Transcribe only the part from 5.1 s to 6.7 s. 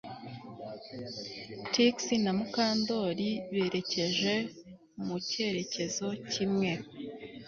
cyerekezo kimwe